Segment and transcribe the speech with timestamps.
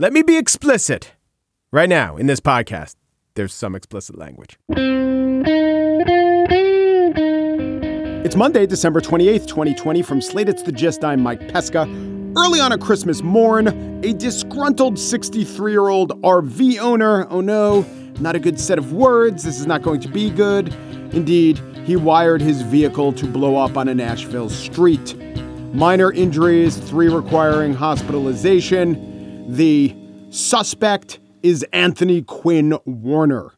[0.00, 1.12] Let me be explicit.
[1.72, 2.94] Right now, in this podcast,
[3.34, 4.58] there's some explicit language.
[8.24, 10.00] It's Monday, December 28th, 2020.
[10.00, 11.04] From Slate, it's the gist.
[11.04, 11.82] I'm Mike Pesca.
[12.34, 13.68] Early on a Christmas morn,
[14.02, 17.84] a disgruntled 63 year old RV owner, oh no,
[18.20, 20.72] not a good set of words, this is not going to be good.
[21.12, 25.14] Indeed, he wired his vehicle to blow up on a Nashville street.
[25.74, 29.09] Minor injuries, three requiring hospitalization.
[29.50, 29.96] The
[30.30, 33.50] suspect is Anthony Quinn Warner.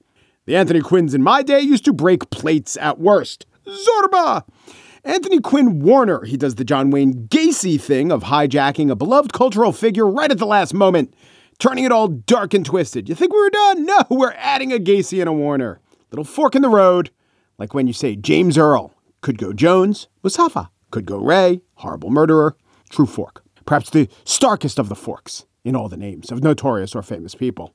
[0.46, 3.45] The Anthony Quinns in my day used to break plates at worst.
[3.66, 4.42] Zorba!
[5.05, 9.70] Anthony Quinn Warner, he does the John Wayne Gacy thing of hijacking a beloved cultural
[9.70, 11.12] figure right at the last moment,
[11.59, 13.06] turning it all dark and twisted.
[13.06, 13.84] You think we were done?
[13.84, 15.78] No, we're adding a Gacy and a Warner.
[16.11, 17.11] Little fork in the road,
[17.59, 22.56] like when you say James Earl, could go Jones, Mufasa, could go Ray, horrible murderer,
[22.88, 23.45] true fork.
[23.66, 27.74] Perhaps the starkest of the forks in all the names of notorious or famous people.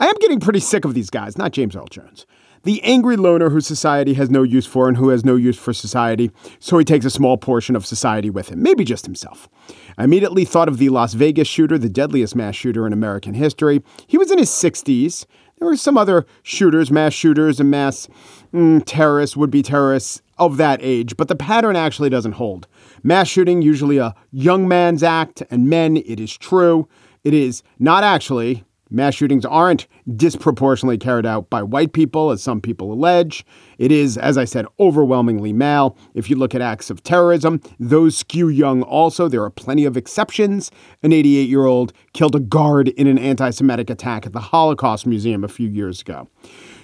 [0.00, 2.26] I am getting pretty sick of these guys, not James Earl Jones.
[2.64, 5.72] The angry loner who society has no use for and who has no use for
[5.72, 9.48] society, so he takes a small portion of society with him, maybe just himself.
[9.96, 13.82] I immediately thought of the Las Vegas shooter, the deadliest mass shooter in American history.
[14.06, 15.24] He was in his 60s.
[15.58, 18.08] There were some other shooters, mass shooters, and mass
[18.52, 22.66] mm, terrorists, would be terrorists of that age, but the pattern actually doesn't hold.
[23.02, 26.88] Mass shooting, usually a young man's act, and men, it is true.
[27.24, 28.64] It is not actually.
[28.90, 33.44] Mass shootings aren't disproportionately carried out by white people, as some people allege.
[33.76, 35.96] It is, as I said, overwhelmingly male.
[36.14, 39.28] If you look at acts of terrorism, those skew young also.
[39.28, 40.70] There are plenty of exceptions.
[41.02, 45.06] An 88 year old killed a guard in an anti Semitic attack at the Holocaust
[45.06, 46.28] Museum a few years ago.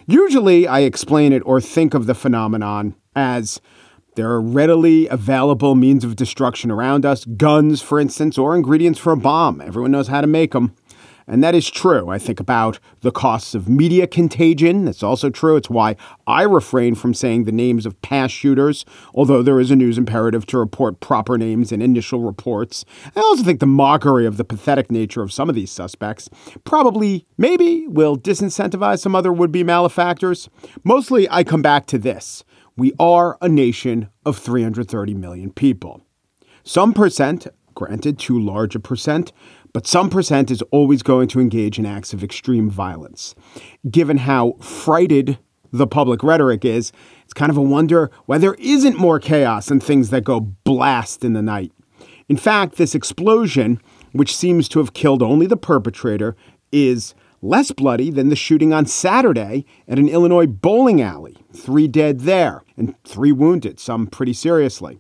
[0.07, 3.61] Usually, I explain it or think of the phenomenon as
[4.17, 9.13] there are readily available means of destruction around us, guns, for instance, or ingredients for
[9.13, 9.61] a bomb.
[9.61, 10.75] Everyone knows how to make them.
[11.27, 12.11] And that is true.
[12.11, 14.85] I think about the costs of media contagion.
[14.85, 15.57] That's also true.
[15.57, 19.77] It's why I refrain from saying the names of past shooters, although there is a
[19.77, 22.85] news imperative to report proper names in initial reports.
[23.17, 26.29] I also think the mockery of the pathetic nature of some of these suspects
[26.65, 30.51] probably, maybe, will disincentivize some other would be malefactors.
[30.83, 32.45] Mostly, I come back to this
[32.77, 36.03] we are a nation of 330 million people.
[36.65, 39.33] Some percent, granted too large a percent,
[39.73, 43.35] but some percent is always going to engage in acts of extreme violence.
[43.91, 45.39] Given how frighted
[45.73, 46.93] the public rhetoric is,
[47.25, 51.25] it's kind of a wonder why there isn't more chaos and things that go blast
[51.25, 51.73] in the night.
[52.29, 53.81] In fact, this explosion,
[54.13, 56.37] which seems to have killed only the perpetrator,
[56.73, 57.15] is
[57.45, 61.37] less bloody than the shooting on Saturday at an Illinois bowling alley.
[61.53, 64.99] Three dead there and three wounded, some pretty seriously.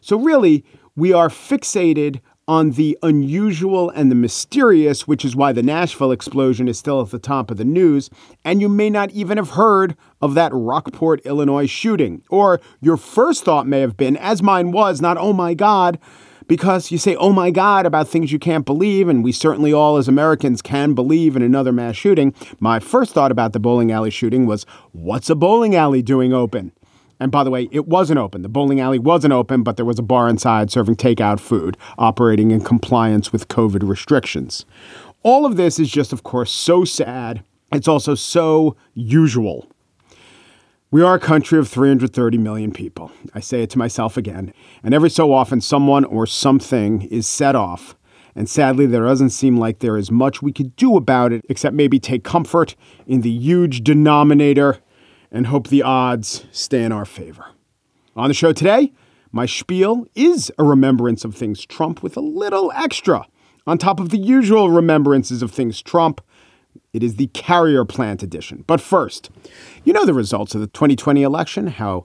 [0.00, 0.64] So, really,
[0.94, 6.68] we are fixated on the unusual and the mysterious, which is why the Nashville explosion
[6.68, 8.08] is still at the top of the news.
[8.44, 12.22] And you may not even have heard of that Rockford, Illinois shooting.
[12.30, 15.98] Or your first thought may have been, as mine was, not, oh my God,
[16.46, 19.96] because you say, oh my God, about things you can't believe, and we certainly all
[19.96, 22.34] as Americans can believe in another mass shooting.
[22.60, 26.72] My first thought about the bowling alley shooting was, what's a bowling alley doing open?
[27.18, 28.42] And by the way, it wasn't open.
[28.42, 32.50] The bowling alley wasn't open, but there was a bar inside serving takeout food, operating
[32.50, 34.66] in compliance with COVID restrictions.
[35.22, 37.42] All of this is just, of course, so sad.
[37.72, 39.66] It's also so usual.
[40.92, 43.10] We are a country of 330 million people.
[43.34, 44.54] I say it to myself again.
[44.84, 47.96] And every so often, someone or something is set off.
[48.36, 51.74] And sadly, there doesn't seem like there is much we could do about it except
[51.74, 54.78] maybe take comfort in the huge denominator
[55.32, 57.46] and hope the odds stay in our favor.
[58.14, 58.92] On the show today,
[59.32, 63.26] my spiel is a remembrance of things Trump with a little extra
[63.66, 66.20] on top of the usual remembrances of things Trump
[66.92, 68.64] it is the carrier plant edition.
[68.66, 69.30] But first,
[69.84, 72.04] you know the results of the 2020 election, how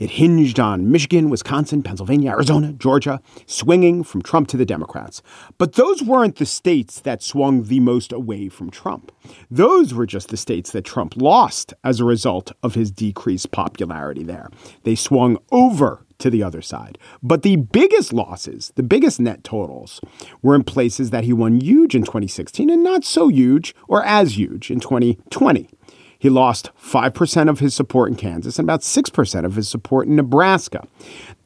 [0.00, 5.22] it hinged on Michigan, Wisconsin, Pennsylvania, Arizona, Georgia, swinging from Trump to the Democrats.
[5.58, 9.12] But those weren't the states that swung the most away from Trump.
[9.50, 14.24] Those were just the states that Trump lost as a result of his decreased popularity
[14.24, 14.50] there.
[14.84, 16.98] They swung over to the other side.
[17.22, 20.00] But the biggest losses, the biggest net totals,
[20.42, 24.38] were in places that he won huge in 2016 and not so huge or as
[24.38, 25.68] huge in 2020.
[26.20, 30.14] He lost 5% of his support in Kansas and about 6% of his support in
[30.14, 30.86] Nebraska.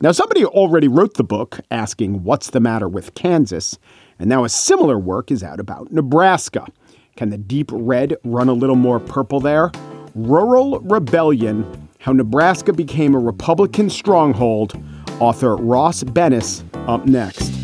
[0.03, 3.79] Now, somebody already wrote the book asking, What's the matter with Kansas?
[4.19, 6.67] And now a similar work is out about Nebraska.
[7.17, 9.71] Can the deep red run a little more purple there?
[10.15, 14.79] Rural Rebellion how Nebraska Became a Republican Stronghold,
[15.21, 17.63] author Ross Benes, up next.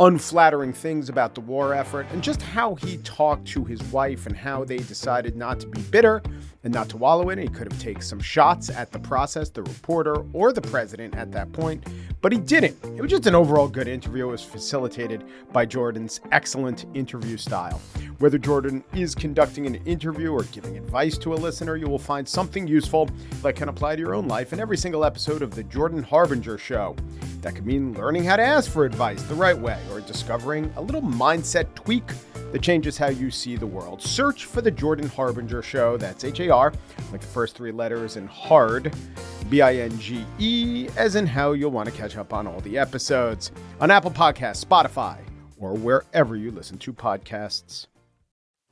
[0.00, 4.34] unflattering things about the war effort and just how he talked to his wife and
[4.34, 6.22] how they decided not to be bitter
[6.64, 7.42] and not to wallow in it.
[7.42, 11.30] He could have taken some shots at the process, the reporter, or the president at
[11.32, 11.86] that point,
[12.22, 12.76] but he didn't.
[12.96, 14.28] It was just an overall good interview.
[14.28, 17.80] It was facilitated by Jordan's excellent interview style.
[18.18, 22.28] Whether Jordan is conducting an interview or giving advice to a listener, you will find
[22.28, 23.08] something useful
[23.42, 26.58] that can apply to your own life in every single episode of The Jordan Harbinger
[26.58, 26.96] Show.
[27.40, 30.80] That could mean learning how to ask for advice the right way or discovering a
[30.80, 32.04] little mindset tweak
[32.52, 34.02] that changes how you see the world.
[34.02, 35.96] Search for The Jordan Harbinger Show.
[35.96, 36.72] That's H A R,
[37.12, 38.94] like the first three letters, and hard,
[39.48, 42.60] B I N G E, as in how you'll want to catch up on all
[42.60, 45.18] the episodes on Apple Podcasts, Spotify,
[45.58, 47.86] or wherever you listen to podcasts.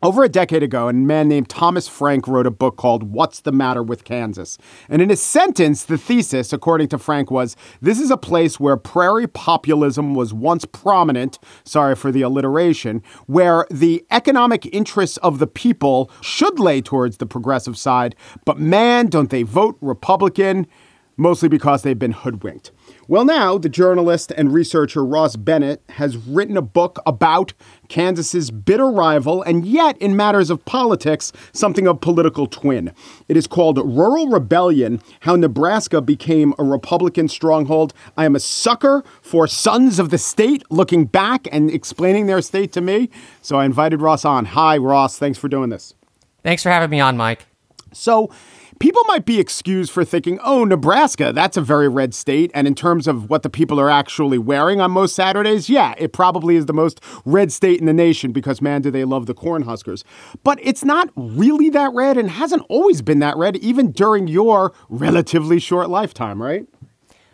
[0.00, 3.50] Over a decade ago, a man named Thomas Frank wrote a book called What's the
[3.50, 4.56] Matter with Kansas?
[4.88, 8.76] And in a sentence, the thesis, according to Frank, was this is a place where
[8.76, 15.48] prairie populism was once prominent, sorry for the alliteration, where the economic interests of the
[15.48, 18.14] people should lay towards the progressive side,
[18.44, 20.68] but man, don't they vote Republican,
[21.16, 22.70] mostly because they've been hoodwinked.
[23.10, 27.54] Well, now the journalist and researcher Ross Benes has written a book about
[27.88, 32.92] Kansas's bitter rival, and yet, in matters of politics, something of political twin.
[33.26, 37.94] It is called Rural Rebellion How Nebraska Became a Republican Stronghold.
[38.14, 42.72] I am a sucker for sons of the state looking back and explaining their state
[42.72, 43.08] to me.
[43.40, 44.44] So I invited Ross on.
[44.44, 45.18] Hi, Ross.
[45.18, 45.94] Thanks for doing this.
[46.42, 47.46] Thanks for having me on, Mike.
[47.90, 48.30] So,
[48.78, 52.50] people might be excused for thinking, oh, Nebraska, that's a very red state.
[52.54, 56.12] And in terms of what the people are actually wearing on most Saturdays, yeah, it
[56.12, 59.34] probably is the most red state in the nation because, man, do they love the
[59.34, 60.04] Cornhuskers.
[60.44, 64.72] But it's not really that red and hasn't always been that red, even during your
[64.88, 66.66] relatively short lifetime, right?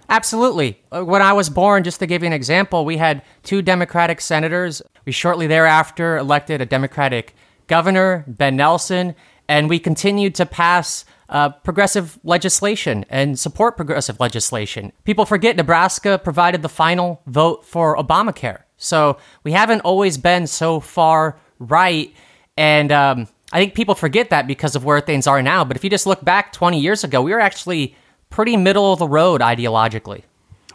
[0.09, 0.83] Absolutely.
[0.93, 4.21] Uh, when I was born, just to give you an example, we had two Democratic
[4.21, 4.83] senators.
[5.07, 7.35] We shortly thereafter elected a Democratic
[7.67, 9.15] governor, Ben Nelson,
[9.49, 11.05] and we continued to pass
[11.35, 14.93] uh, progressive legislation and support progressive legislation.
[15.03, 18.63] People forget Nebraska provided the final vote for Obamacare.
[18.77, 22.15] So we haven't always been so far right.
[22.57, 25.65] And um, I think people forget that because of where things are now.
[25.65, 27.97] But if you just look back 20 years ago, we were actually
[28.31, 30.23] pretty middle of the road ideologically.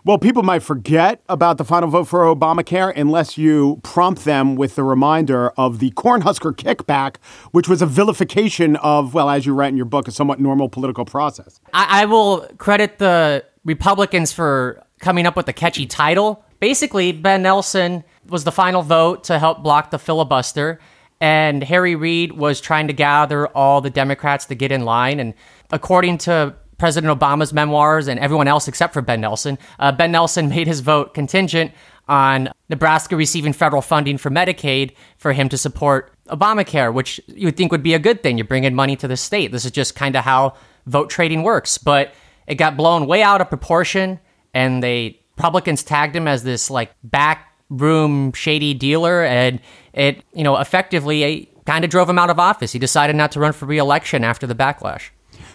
[0.05, 4.75] Well, people might forget about the final vote for Obamacare unless you prompt them with
[4.75, 7.17] the reminder of the Cornhusker kickback,
[7.51, 10.69] which was a vilification of, well, as you write in your book, a somewhat normal
[10.69, 11.59] political process.
[11.73, 16.45] I, I will credit the Republicans for coming up with the catchy title.
[16.59, 20.79] Basically, Ben Nelson was the final vote to help block the filibuster,
[21.19, 25.19] and Harry Reid was trying to gather all the Democrats to get in line.
[25.19, 25.33] And
[25.71, 29.59] according to President Obama's memoirs and everyone else except for Ben Nelson.
[29.77, 31.71] Uh, ben Nelson made his vote contingent
[32.07, 37.57] on Nebraska receiving federal funding for Medicaid for him to support Obamacare, which you would
[37.57, 38.37] think would be a good thing.
[38.37, 39.51] You bring in money to the state.
[39.51, 40.55] This is just kind of how
[40.87, 41.77] vote trading works.
[41.77, 42.13] But
[42.47, 44.19] it got blown way out of proportion,
[44.53, 49.61] and they Republicans tagged him as this like backroom shady dealer, and
[49.93, 52.71] it you know effectively kind of drove him out of office.
[52.71, 55.09] He decided not to run for reelection after the backlash.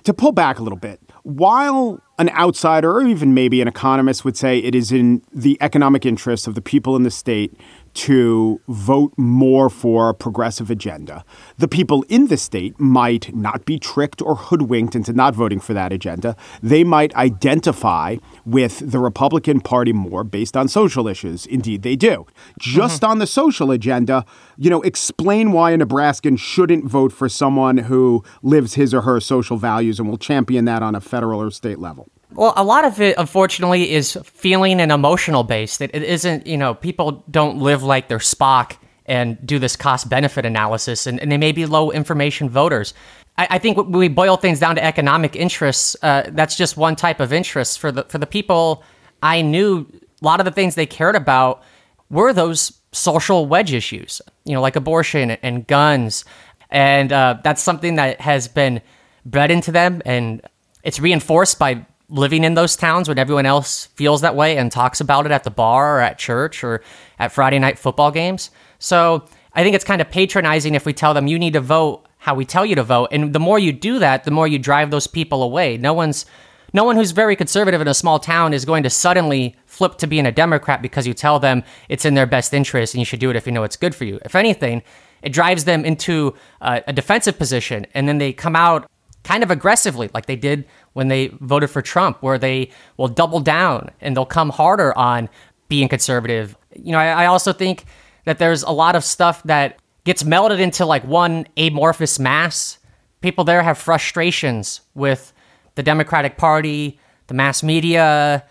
[0.04, 4.36] To pull back a little bit, while an outsider or even maybe an economist would
[4.36, 7.58] say it is in the economic interests of the people in the state
[7.94, 11.24] to vote more for a progressive agenda.
[11.58, 15.72] The people in the state might not be tricked or hoodwinked into not voting for
[15.74, 16.36] that agenda.
[16.62, 21.46] They might identify with the Republican Party more based on social issues.
[21.46, 22.26] Indeed, they do.
[22.58, 23.12] Just mm-hmm.
[23.12, 24.24] on the social agenda,
[24.56, 29.20] you know, explain why a Nebraskan shouldn't vote for someone who lives his or her
[29.20, 32.08] social values and will champion that on a federal or state level.
[32.34, 35.80] Well, a lot of it, unfortunately, is feeling and emotional based.
[35.80, 38.76] It, it isn't, you know, people don't live like they're Spock
[39.06, 42.92] and do this cost benefit analysis, and, and they may be low information voters.
[43.38, 46.96] I, I think when we boil things down to economic interests, uh, that's just one
[46.96, 48.82] type of interest for the for the people
[49.22, 49.86] I knew.
[50.20, 51.62] A lot of the things they cared about
[52.10, 56.24] were those social wedge issues, you know, like abortion and guns,
[56.70, 58.80] and uh, that's something that has been
[59.24, 60.40] bred into them, and
[60.82, 65.00] it's reinforced by living in those towns when everyone else feels that way and talks
[65.00, 66.82] about it at the bar or at church or
[67.18, 68.50] at Friday night football games.
[68.78, 72.06] So I think it's kind of patronizing if we tell them you need to vote
[72.18, 73.08] how we tell you to vote.
[73.12, 75.76] And the more you do that, the more you drive those people away.
[75.76, 76.26] No one's
[76.73, 80.08] no one who's very conservative in a small town is going to suddenly flip to
[80.08, 83.20] being a Democrat because you tell them it's in their best interest and you should
[83.20, 84.18] do it if you know it's good for you.
[84.25, 84.82] If anything,
[85.23, 88.90] it drives them into uh, a defensive position and then they come out
[89.24, 93.40] kind of aggressively like they did when they voted for Trump, where they will double
[93.40, 95.28] down and they'll come harder on
[95.68, 96.56] being conservative.
[96.76, 97.84] You know, I, I also think
[98.24, 102.78] that there's a lot of stuff that gets melded into like one amorphous mass.
[103.22, 105.32] People there have frustrations with
[105.74, 108.44] the Democratic Party, the mass media,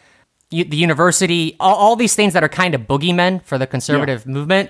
[0.49, 4.31] the university, all, all these things that are kind of boogeymen for the conservative yeah.
[4.33, 4.69] movement.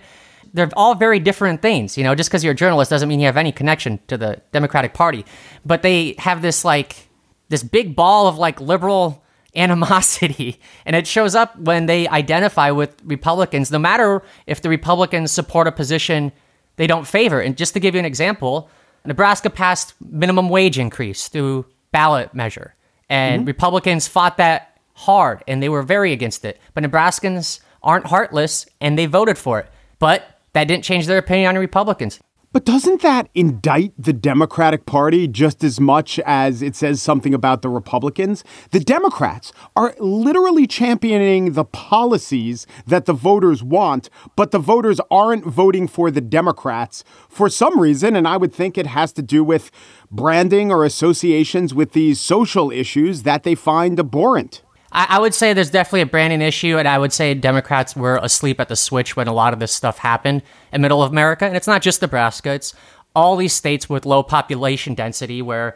[0.54, 1.98] They're all very different things.
[1.98, 4.42] You know, just because you're a journalist doesn't mean you have any connection to the
[4.52, 5.26] Democratic Party.
[5.66, 7.10] But they have this like
[7.50, 9.24] this big ball of like liberal
[9.56, 15.32] animosity and it shows up when they identify with Republicans no matter if the Republicans
[15.32, 16.32] support a position
[16.78, 18.68] they don't favor and just to give you an example
[19.06, 22.74] Nebraska passed minimum wage increase through ballot measure
[23.10, 23.48] and mm-hmm.
[23.48, 28.98] Republicans fought that hard and they were very against it but Nebraskans aren't heartless and
[28.98, 29.70] they voted for it
[30.00, 32.20] but that didn't change their opinion on Republicans
[32.54, 37.64] but doesn't that indict the Democratic Party just as much as it says something about
[37.64, 38.44] the Republicans?
[38.70, 45.46] The Democrats are literally championing the policies that the voters want, but the voters aren't
[45.46, 48.16] voting for the Democrats for some reason.
[48.16, 49.72] And I would think it has to do with
[50.12, 54.62] branding or associations with these social issues that they find abhorrent.
[54.94, 58.20] I, I would say there's definitely a branding issue, and I would say Democrats were
[58.22, 61.46] asleep at the switch when a lot of this stuff happened in middle of America.
[61.46, 62.74] And it's not just Nebraska, it's
[63.16, 65.76] all these states with low population density where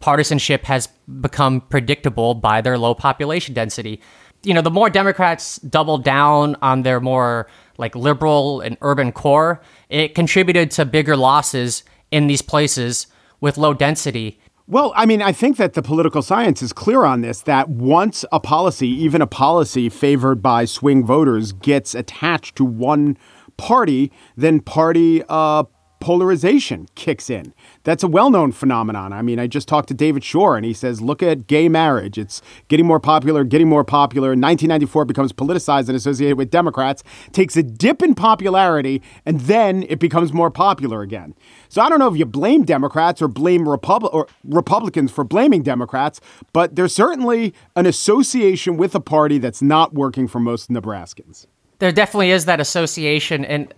[0.00, 0.88] partisanship has
[1.20, 4.00] become predictable by their low population density.
[4.42, 9.60] You know, the more Democrats double down on their more like liberal and urban core,
[9.88, 13.06] it contributed to bigger losses in these places
[13.40, 14.40] with low density.
[14.70, 18.24] Well, I mean, I think that the political science is clear on this that once
[18.30, 23.18] a policy, even a policy favored by swing voters, gets attached to one
[23.56, 25.64] party, then party uh,
[26.00, 27.54] polarization kicks in.
[27.84, 29.12] That's a well known phenomenon.
[29.12, 32.18] I mean, I just talked to David Shor and he says, look at gay marriage.
[32.18, 34.30] It's getting more popular, getting more popular.
[34.30, 39.98] 1994 becomes politicized and associated with Democrats, takes a dip in popularity, and then it
[39.98, 41.34] becomes more popular again.
[41.68, 45.62] So I don't know if you blame Democrats or blame Repub- or Republicans for blaming
[45.62, 46.20] Democrats,
[46.52, 51.46] but there's certainly an association with a party that's not working for most Nebraskans.
[51.78, 53.44] There definitely is that association.
[53.44, 53.72] And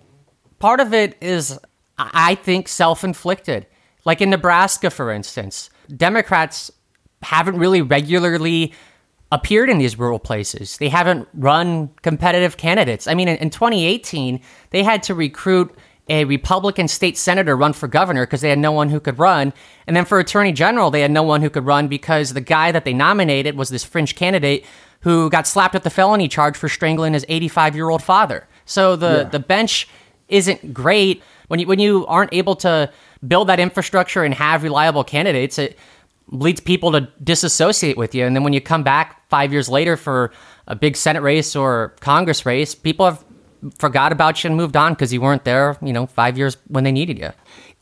[0.59, 1.59] part of it is
[2.12, 3.66] I think, self inflicted.
[4.04, 6.71] Like in Nebraska, for instance, Democrats
[7.23, 8.73] haven't really regularly
[9.30, 10.76] appeared in these rural places.
[10.76, 13.06] They haven't run competitive candidates.
[13.06, 14.40] I mean, in, in 2018,
[14.71, 15.75] they had to recruit
[16.09, 19.52] a Republican state senator run for governor because they had no one who could run.
[19.87, 22.73] And then for attorney general, they had no one who could run because the guy
[22.73, 24.66] that they nominated was this fringe candidate
[25.00, 28.47] who got slapped with the felony charge for strangling his 85 year old father.
[28.66, 29.25] So the, yeah.
[29.25, 29.88] the bench
[30.28, 32.90] isn't great when you when you aren't able to
[33.28, 35.78] build that infrastructure and have reliable candidates, it
[36.28, 38.25] leads people to disassociate with you.
[38.25, 40.32] And then when you come back five years later for
[40.66, 43.23] a big Senate race or Congress race, people have
[43.76, 46.85] forgot about you and moved on because you weren't there, you know, five years when
[46.85, 47.28] they needed you.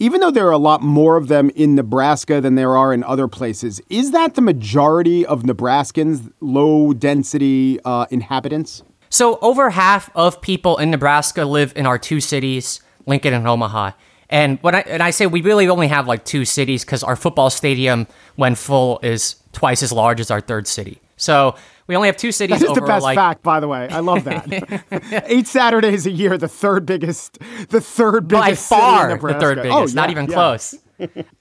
[0.01, 3.05] Even though there are a lot more of them in Nebraska than there are in
[3.05, 8.83] other places, is that the majority of Nebraskans, low density uh, inhabitants?
[9.11, 12.81] So, over half of people in Nebraska live in our two cities.
[13.07, 13.93] Lincoln and Omaha.
[14.31, 17.17] And when I and I say we really only have like two cities because our
[17.17, 21.01] football stadium, when full, is twice as large as our third city.
[21.17, 22.61] So we only have two cities.
[22.61, 23.17] That is the best like...
[23.17, 23.89] fact, by the way.
[23.89, 25.25] I love that.
[25.27, 27.39] Eight Saturdays a year, the third biggest,
[27.71, 29.77] the third biggest by far the third biggest.
[29.77, 30.33] Oh, yeah, not even yeah.
[30.33, 30.77] close.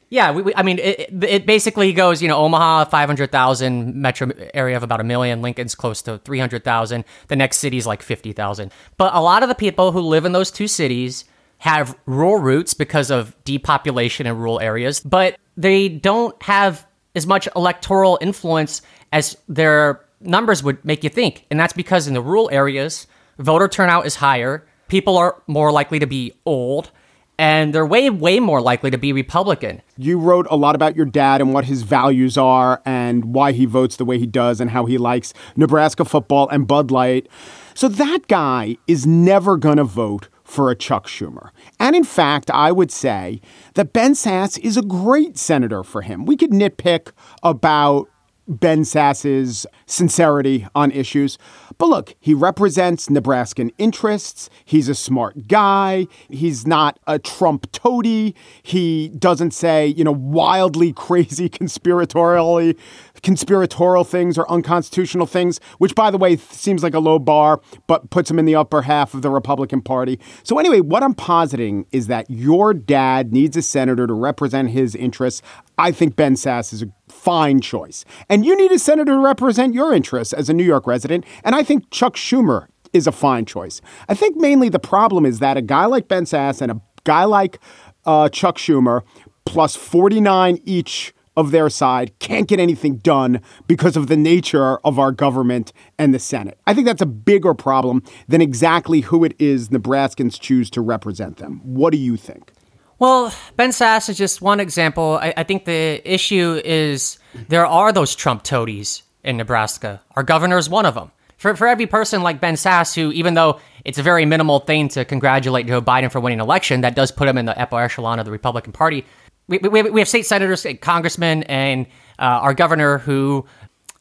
[0.10, 2.24] yeah, we, we, I mean, it, it basically goes.
[2.24, 5.44] You know, Omaha five hundred thousand, metro area of about a million.
[5.44, 7.06] Lincoln's close to three hundred thousand.
[7.28, 8.72] The next city's like fifty thousand.
[8.98, 11.26] But a lot of the people who live in those two cities
[11.60, 17.48] have rural roots because of depopulation in rural areas, but they don't have as much
[17.56, 21.46] electoral influence as their numbers would make you think.
[21.52, 26.00] And that's because in the rural areas, voter turnout is higher, people are more likely
[26.00, 26.92] to be old,
[27.38, 29.82] and they're way, way more likely to be Republican.
[29.98, 33.66] You wrote a lot about your dad and what his values are and why he
[33.66, 37.28] votes the way he does and how he likes Nebraska football and Bud Light.
[37.74, 41.52] So that guy is never going to vote for a Chuck Schumer.
[41.80, 43.40] And in fact, I would say
[43.76, 46.26] that Ben Sasse is a great senator for him.
[46.26, 47.12] We could nitpick
[47.44, 48.10] about
[48.48, 51.38] Ben Sasse's sincerity on issues.
[51.78, 54.50] But look, he represents Nebraskan interests.
[54.66, 56.08] He's a smart guy.
[56.30, 58.36] He's not a Trump toady.
[58.64, 62.78] He doesn't say, you know, wildly crazy conspiratorially
[63.22, 68.10] conspiratorial things or unconstitutional things, which, by the way, seems like a low bar, but
[68.10, 70.20] puts him in the upper half of the Republican Party.
[70.44, 74.96] So, anyway, what I'm positing is that your dad needs a senator to represent his
[74.96, 75.42] interests.
[75.78, 78.06] I think Ben Sasse is a fine choice.
[78.30, 81.26] And you need a senator to represent your interests as a New York resident.
[81.44, 83.82] And I think Chuck Schumer is a fine choice.
[84.08, 87.24] I think mainly the problem is that a guy like Ben Sasse and a guy
[87.26, 87.60] like
[88.06, 89.02] uh, Chuck Schumer,
[89.46, 95.00] plus 49 each of their side can't get anything done because of the nature of
[95.00, 96.60] our government and the Senate.
[96.68, 101.38] I think that's a bigger problem than exactly who it is Nebraskans choose to represent
[101.38, 101.62] them.
[101.64, 102.52] What do you think?
[103.00, 105.18] Well, Ben Sasse is just one example.
[105.22, 107.18] I, I think the issue is
[107.48, 110.02] there are those Trump toadies in Nebraska.
[110.18, 111.12] Our governor is one of them.
[111.38, 114.90] For, for every person like Ben Sasse, who, even though it's a very minimal thing
[114.90, 118.20] to congratulate Joe Biden for winning election, that does put him in the upper echelon
[118.20, 119.06] of the Republican Party
[119.50, 121.88] we, we, we have state senators, congressmen, and
[122.20, 123.46] uh, our governor who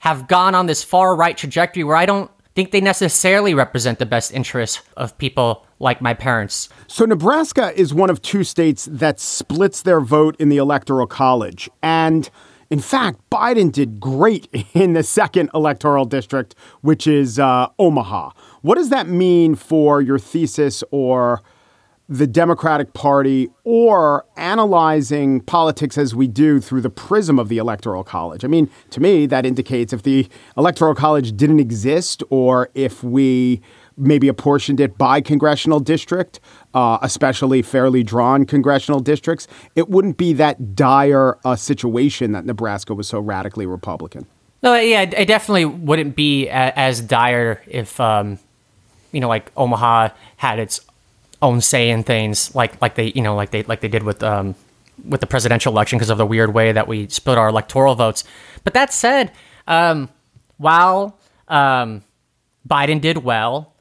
[0.01, 4.07] have gone on this far right trajectory where I don't think they necessarily represent the
[4.07, 6.69] best interests of people like my parents.
[6.87, 11.71] So, Nebraska is one of two states that splits their vote in the Electoral College.
[11.83, 12.29] And
[12.69, 18.33] in fact, Biden did great in the second electoral district, which is uh, Omaha.
[18.63, 21.43] What does that mean for your thesis or?
[22.09, 28.03] The Democratic Party or analyzing politics as we do through the prism of the Electoral
[28.03, 28.45] College.
[28.45, 33.61] I mean, to me, that indicates if the Electoral College didn't exist or if we
[33.99, 36.41] maybe apportioned it by congressional district,
[36.73, 42.95] uh, especially fairly drawn congressional districts, it wouldn't be that dire a situation that Nebraska
[42.95, 44.27] was so radically Republican.
[44.63, 48.39] No, yeah, it definitely wouldn't be as dire if, um,
[49.13, 50.81] you know, like Omaha had its
[51.43, 54.23] own say in things, like like they you know like they like they did with
[54.23, 54.55] um,
[55.05, 58.25] with the presidential election because of the weird way that we split our electoral votes.
[58.65, 59.33] But that said,
[59.67, 60.09] um,
[60.57, 62.03] while um,
[62.69, 63.75] Biden did well,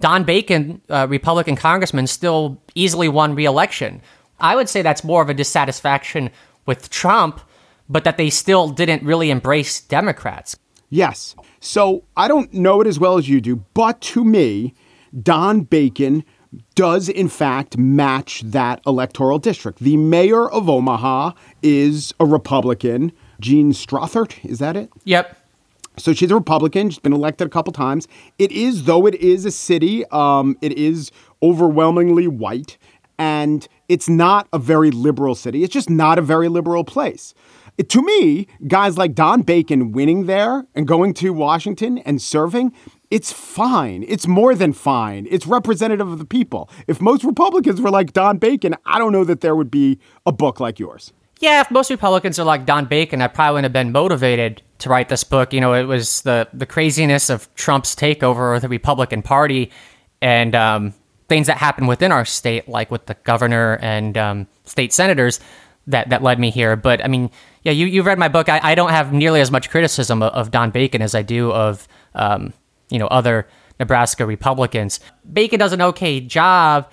[0.00, 4.00] Don Bacon, uh, Republican congressman, still easily won re-election.
[4.40, 6.30] I would say that's more of a dissatisfaction
[6.66, 7.40] with Trump,
[7.88, 10.56] but that they still didn't really embrace Democrats.
[10.90, 11.34] Yes.
[11.60, 14.74] So I don't know it as well as you do, but to me,
[15.22, 16.24] Don Bacon
[16.74, 19.78] does in fact match that electoral district.
[19.78, 24.44] The mayor of Omaha is a Republican, Jean Stothert.
[24.44, 24.90] Is that it?
[25.04, 25.38] Yep.
[25.98, 26.90] So she's a Republican.
[26.90, 28.08] She's been elected a couple times.
[28.38, 31.10] It is, though it is a city, um, it is
[31.42, 32.78] overwhelmingly white,
[33.18, 35.62] and it's not a very liberal city.
[35.64, 37.34] It's just not a very liberal place.
[37.78, 42.72] It, to me, guys like Don Bacon winning there and going to Washington and serving,
[43.12, 44.06] it's fine.
[44.08, 45.26] It's more than fine.
[45.30, 46.70] It's representative of the people.
[46.86, 50.32] If most Republicans were like Don Bacon, I don't know that there would be a
[50.32, 51.12] book like yours.
[51.38, 54.88] Yeah, if most Republicans are like Don Bacon, I probably wouldn't have been motivated to
[54.88, 55.52] write this book.
[55.52, 59.70] You know, it was the the craziness of Trump's takeover of the Republican Party
[60.22, 60.94] and um,
[61.28, 65.38] things that happened within our state, like with the governor and um, state senators,
[65.86, 66.76] that that led me here.
[66.76, 67.30] But I mean,
[67.62, 68.48] yeah, you you read my book.
[68.48, 71.52] I, I don't have nearly as much criticism of, of Don Bacon as I do
[71.52, 72.54] of um,
[72.92, 73.48] you know, other
[73.80, 75.00] Nebraska Republicans.
[75.32, 76.88] Bacon does an okay job.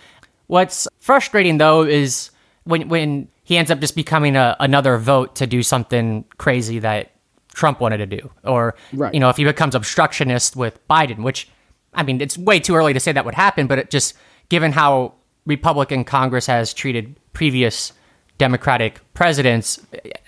[0.47, 2.31] What's frustrating though is
[2.63, 7.11] when when he ends up just becoming a, another vote to do something crazy that
[7.53, 9.13] Trump wanted to do, or right.
[9.13, 11.49] you know, if he becomes obstructionist with Biden, which
[11.93, 14.15] I mean, it's way too early to say that would happen, but it just
[14.49, 15.13] given how
[15.45, 17.91] Republican Congress has treated previous
[18.37, 19.79] Democratic presidents,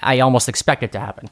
[0.01, 1.29] I almost expect it to happen.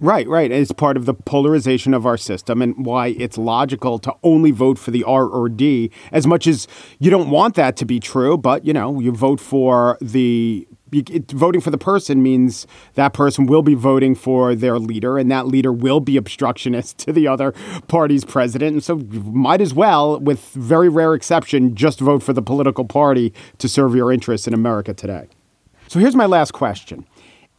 [0.00, 0.50] Right, right.
[0.50, 4.78] It's part of the polarization of our system and why it's logical to only vote
[4.78, 6.66] for the R or D as much as
[6.98, 10.66] you don't want that to be true, but you know, you vote for the
[11.32, 15.46] voting for the person means that person will be voting for their leader, and that
[15.46, 17.52] leader will be obstructionist to the other
[17.88, 18.74] party's president.
[18.74, 23.32] And so, might as well, with very rare exception, just vote for the political party
[23.58, 25.28] to serve your interests in America today.
[25.88, 27.06] So, here's my last question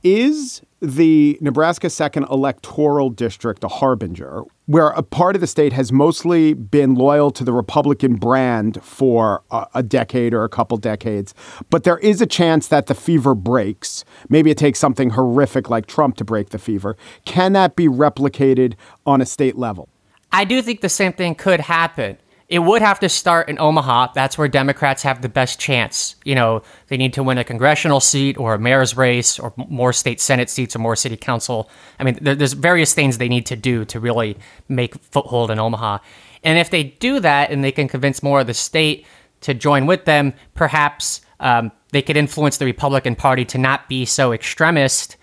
[0.06, 4.44] Is the Nebraska 2nd Electoral District a harbinger?
[4.68, 9.44] where a part of the state has mostly been loyal to the Republican brand for
[9.52, 11.36] a, a, decade or a couple decades.
[11.70, 14.04] But there is a chance that the fever breaks.
[14.28, 16.98] Maybe it takes something horrific like Trump to break the fever.
[17.26, 18.74] Can that be replicated
[19.06, 19.88] on a state level?
[20.32, 22.18] I do think the same thing could happen.
[22.48, 24.10] It would have to start in Omaha.
[24.14, 26.16] That's where Democrats have the best chance.
[26.24, 29.92] You know, they need to win a congressional seat or a mayor's race or more
[29.92, 31.70] state senate seats or more city council.
[32.00, 34.38] I mean, there's various things they need to do to really
[34.70, 36.00] make foothold in Omaha.
[36.44, 39.08] And if they do that and they can convince more of the state
[39.42, 44.06] to join with them, perhaps um, they could influence the Republican Party to not be
[44.06, 45.18] so extremist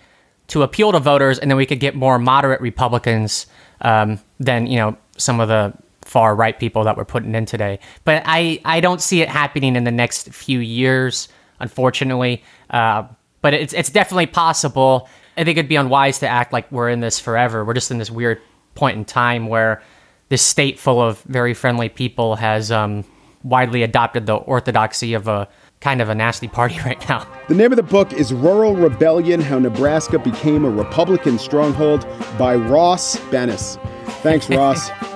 [0.47, 3.47] to appeal to voters, and then we could get more moderate Republicans
[3.81, 5.73] um, than you know some of the
[6.05, 7.79] far right people that we're putting in today.
[8.03, 11.27] But I, I don't see it happening in the next few years,
[11.59, 12.43] unfortunately.
[12.69, 13.03] Uh,
[13.41, 15.09] but it's, it's definitely possible.
[15.37, 17.65] I think it'd be unwise to act like we're in this forever.
[17.65, 18.41] We're just in this weird
[18.75, 19.81] point in time where
[20.29, 23.03] this state full of very friendly people has um,
[23.43, 25.47] widely adopted the orthodoxy of a
[25.79, 27.27] kind of a nasty party right now.
[27.47, 32.55] The name of the book is Rural Rebellion How Nebraska Became a Republican Stronghold by
[32.55, 33.77] Ross Benes.
[34.21, 34.89] Thanks, Ross.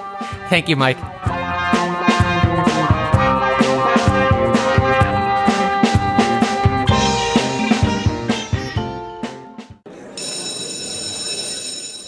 [0.49, 1.16] Thank you, Mike.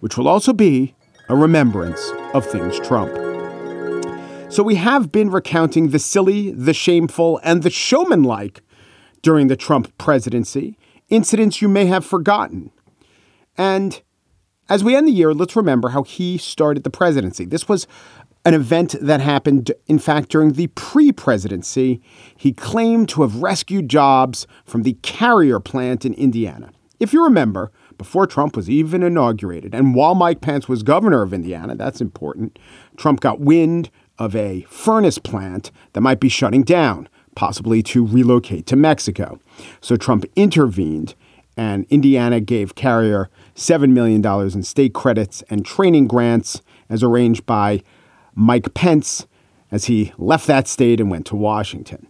[0.00, 0.94] which will also be
[1.28, 3.12] a remembrance of things Trump.
[4.50, 8.62] So we have been recounting the silly, the shameful, and the showmanlike
[9.22, 12.70] during the Trump presidency, incidents you may have forgotten.
[13.58, 14.00] And
[14.68, 17.44] as we end the year, let's remember how he started the presidency.
[17.44, 17.86] This was
[18.44, 22.00] an event that happened, in fact, during the pre presidency.
[22.36, 26.70] He claimed to have rescued jobs from the carrier plant in Indiana.
[27.00, 29.74] If you remember, before Trump was even inaugurated.
[29.74, 32.58] And while Mike Pence was governor of Indiana, that's important,
[32.96, 38.66] Trump got wind of a furnace plant that might be shutting down, possibly to relocate
[38.66, 39.38] to Mexico.
[39.80, 41.14] So Trump intervened,
[41.56, 47.82] and Indiana gave Carrier $7 million in state credits and training grants as arranged by
[48.34, 49.26] Mike Pence
[49.70, 52.06] as he left that state and went to Washington.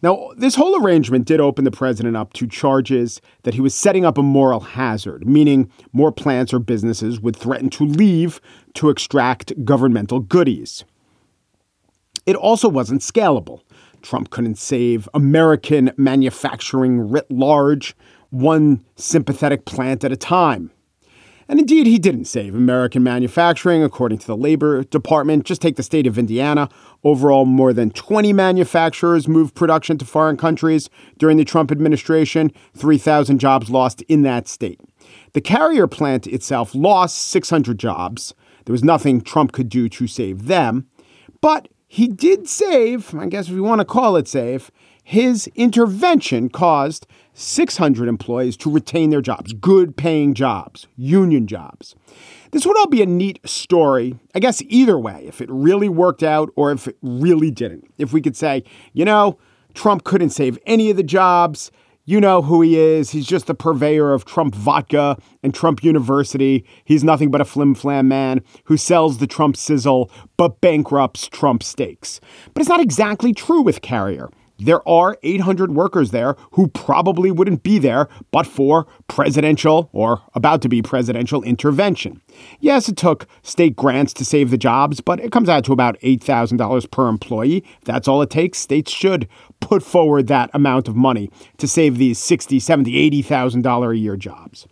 [0.00, 4.04] Now, this whole arrangement did open the president up to charges that he was setting
[4.04, 8.40] up a moral hazard, meaning more plants or businesses would threaten to leave
[8.74, 10.84] to extract governmental goodies.
[12.26, 13.62] It also wasn't scalable.
[14.02, 17.96] Trump couldn't save American manufacturing writ large,
[18.30, 20.70] one sympathetic plant at a time.
[21.48, 25.44] And indeed, he didn't save American manufacturing, according to the Labor Department.
[25.44, 26.68] Just take the state of Indiana.
[27.04, 33.38] Overall, more than 20 manufacturers moved production to foreign countries during the Trump administration, 3,000
[33.38, 34.80] jobs lost in that state.
[35.32, 38.34] The carrier plant itself lost 600 jobs.
[38.64, 40.88] There was nothing Trump could do to save them.
[41.40, 44.70] But he did save, I guess if you want to call it save,
[45.02, 51.94] his intervention caused 600 employees to retain their jobs, good paying jobs, union jobs.
[52.50, 56.22] This would all be a neat story, I guess, either way, if it really worked
[56.22, 57.84] out or if it really didn't.
[57.98, 59.38] If we could say, you know,
[59.74, 61.70] Trump couldn't save any of the jobs.
[62.06, 63.10] You know who he is.
[63.10, 66.64] He's just the purveyor of Trump vodka and Trump University.
[66.86, 71.62] He's nothing but a flim flam man who sells the Trump sizzle but bankrupts Trump
[71.62, 72.18] steaks.
[72.54, 74.30] But it's not exactly true with Carrier.
[74.58, 80.62] There are 800 workers there who probably wouldn't be there but for presidential or about
[80.62, 82.20] to be presidential intervention.
[82.58, 85.98] Yes, it took state grants to save the jobs, but it comes out to about
[86.00, 87.64] $8,000 per employee.
[87.78, 89.28] If that's all it takes, states should
[89.60, 94.66] put forward that amount of money to save these 60, 70, $80,000 a year jobs.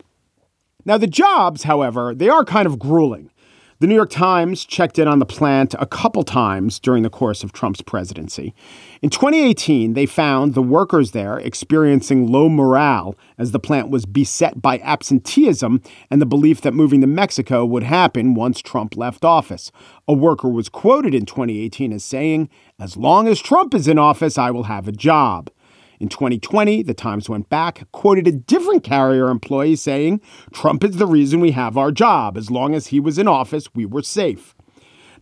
[0.85, 3.31] Now, the jobs, however, they are kind of grueling.
[3.79, 7.45] The New York Times checked in on the plant a couple times during the course
[7.45, 8.55] of Trump's presidency.
[9.03, 14.63] In 2018, they found the workers there experiencing low morale as the plant was beset
[14.63, 19.71] by absenteeism and the belief that moving to Mexico would happen once Trump left office.
[20.09, 24.39] A worker was quoted in 2018 as saying, As long as Trump is in office,
[24.39, 25.51] I will have a job.
[26.01, 30.21] In 2020, the Times went back, quoted a different carrier employee saying,
[30.53, 32.37] Trump is the reason we have our job.
[32.37, 34.55] As long as he was in office, we were safe.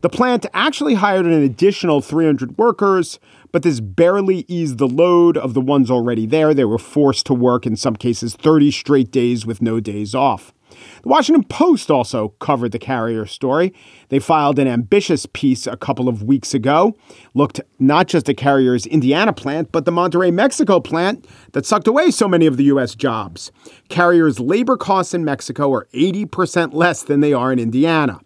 [0.00, 3.18] The plant actually hired an additional 300 workers,
[3.52, 6.54] but this barely eased the load of the ones already there.
[6.54, 10.53] They were forced to work, in some cases, 30 straight days with no days off.
[11.02, 13.72] The Washington Post also covered the carrier story.
[14.08, 16.96] They filed an ambitious piece a couple of weeks ago,
[17.34, 22.10] looked not just at Carrier's Indiana plant, but the Monterrey, Mexico plant that sucked away
[22.10, 22.94] so many of the U.S.
[22.94, 23.52] jobs.
[23.88, 28.20] Carrier's labor costs in Mexico are 80% less than they are in Indiana.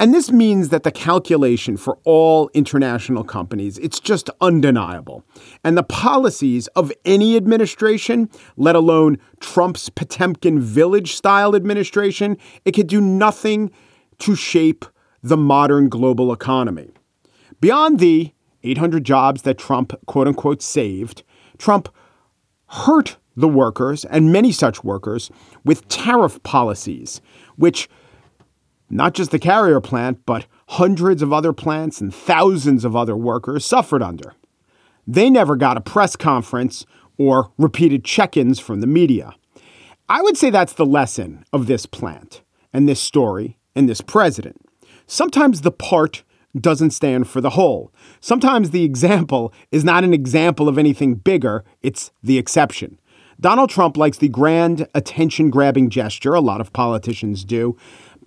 [0.00, 5.24] And this means that the calculation for all international companies, it's just undeniable.
[5.64, 12.86] And the policies of any administration, let alone Trump's Potemkin village style administration, it could
[12.86, 13.72] do nothing
[14.20, 14.84] to shape
[15.22, 16.90] the modern global economy.
[17.60, 18.32] Beyond the
[18.62, 21.24] 800 jobs that Trump quote unquote saved,
[21.58, 21.88] Trump
[22.66, 25.30] hurt the workers and many such workers
[25.64, 27.20] with tariff policies,
[27.56, 27.88] which
[28.90, 33.64] not just the carrier plant, but hundreds of other plants and thousands of other workers
[33.64, 34.34] suffered under.
[35.06, 36.84] They never got a press conference
[37.16, 39.34] or repeated check ins from the media.
[40.08, 44.56] I would say that's the lesson of this plant and this story and this president.
[45.06, 46.22] Sometimes the part
[46.58, 47.92] doesn't stand for the whole.
[48.20, 52.98] Sometimes the example is not an example of anything bigger, it's the exception.
[53.40, 57.76] Donald Trump likes the grand attention grabbing gesture, a lot of politicians do,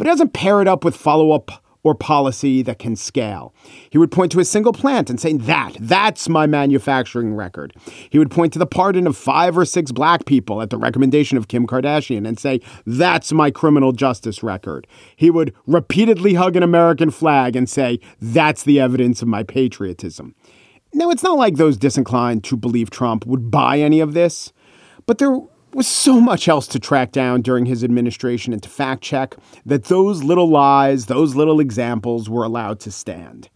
[0.02, 3.54] but doesn't pair it up with follow up or policy that can scale.
[3.92, 7.76] He would point to a single plant and say, That, that's my manufacturing record.
[8.10, 11.38] He would point to the pardon of five or six black people at the recommendation
[11.38, 14.88] of Kim Kardashian and say, That's my criminal justice record.
[15.16, 20.34] He would repeatedly hug an American flag and say, That's the evidence of my patriotism.
[20.96, 24.52] Now, it's not like those disinclined to believe Trump would buy any of this,
[25.06, 25.38] but there
[25.76, 29.86] was so much else to track down during his administration and to fact check that
[29.86, 33.50] those little lies, those little examples were allowed to stand.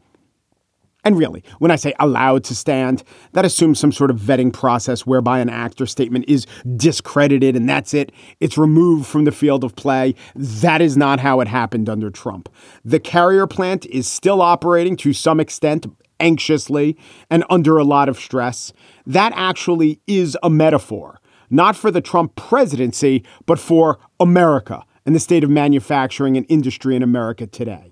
[1.05, 5.05] And really, when I say allowed to stand, that assumes some sort of vetting process
[5.05, 8.11] whereby an actor statement is discredited and that's it.
[8.39, 10.15] It's removed from the field of play.
[10.35, 12.49] That is not how it happened under Trump.
[12.83, 15.85] The carrier plant is still operating to some extent
[16.19, 16.97] anxiously
[17.29, 18.73] and under a lot of stress.
[19.05, 21.19] That actually is a metaphor
[21.49, 26.95] not for the Trump presidency, but for America and the state of manufacturing and industry
[26.95, 27.91] in America today.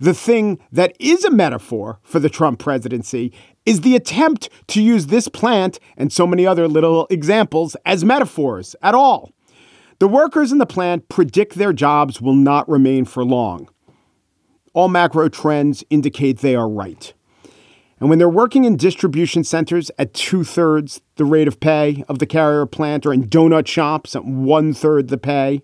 [0.00, 3.32] The thing that is a metaphor for the Trump presidency
[3.64, 8.76] is the attempt to use this plant and so many other little examples as metaphors
[8.82, 9.32] at all.
[10.00, 13.68] The workers in the plant predict their jobs will not remain for long.
[14.72, 17.14] All macro trends indicate they are right.
[18.04, 22.18] And when they're working in distribution centers at two thirds the rate of pay of
[22.18, 25.62] the carrier plant or in donut shops at one third the pay,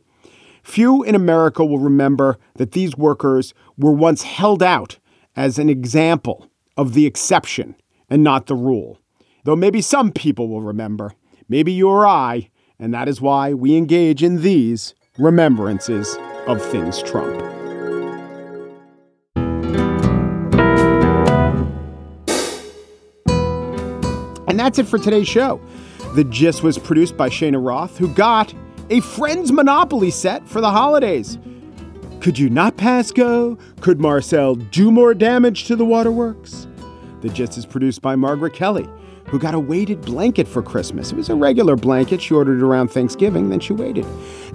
[0.62, 4.98] few in America will remember that these workers were once held out
[5.36, 6.48] as an example
[6.78, 7.76] of the exception
[8.08, 8.98] and not the rule.
[9.44, 11.12] Though maybe some people will remember,
[11.46, 12.48] maybe you or I,
[12.78, 17.59] and that is why we engage in these remembrances of things Trump.
[24.60, 25.58] That's it for today's show.
[26.14, 28.52] The Gist was produced by Cheyna Roth, who got
[28.90, 31.38] a Friends Monopoly set for the holidays.
[32.20, 33.56] Could you not pass go?
[33.80, 36.68] Could Marcel do more damage to the waterworks?
[37.22, 38.86] The Gist is produced by Margaret Kelley,
[39.28, 41.10] who got a weighted blanket for Christmas.
[41.10, 42.20] It was a regular blanket.
[42.20, 44.04] She ordered around Thanksgiving, then she waited.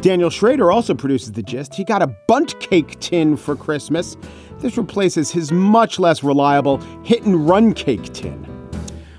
[0.02, 1.74] Daniel Schroeder also produces The Gist.
[1.74, 4.18] He got a Bundt cake tin for Christmas.
[4.60, 8.52] This replaces his much less reliable hit and run cake tin.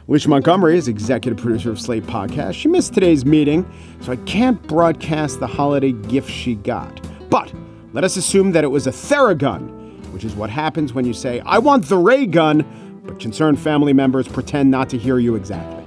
[0.09, 2.55] Alicia Montgomery is executive producer of Slate Podcast.
[2.55, 3.69] She missed today's meeting,
[4.03, 7.01] so I can't broadcast the holiday gift she got.
[7.29, 7.53] But
[7.93, 11.41] let us assume that it was a Theragun, which is what happens when you say,
[11.41, 15.85] I want the ray gun, but concerned family members pretend not to hear you exactly.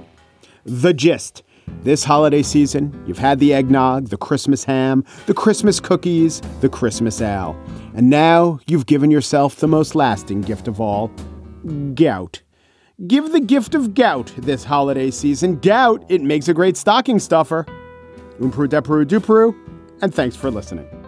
[0.64, 1.42] The gist.
[1.82, 7.22] This holiday season, you've had the eggnog, the Christmas ham, the Christmas cookies, the Christmas
[7.22, 7.58] ale.
[7.94, 11.10] And now you've given yourself the most lasting gift of all
[11.94, 12.42] gout.
[13.06, 15.58] Give the gift of gout this holiday season.
[15.60, 17.64] Gout, it makes a great stocking stuffer.
[18.38, 19.54] Umpru depru dupru,
[20.02, 20.99] and thanks for listening.